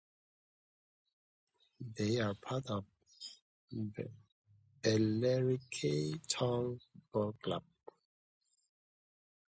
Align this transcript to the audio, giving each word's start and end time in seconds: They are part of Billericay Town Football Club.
They 1.95 2.19
are 2.21 2.33
part 2.33 2.65
of 2.71 2.85
Billericay 4.83 6.19
Town 6.27 6.79
Football 6.91 7.33
Club. 7.33 7.63